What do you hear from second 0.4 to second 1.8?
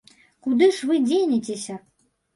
Куды ж вы дзенецеся?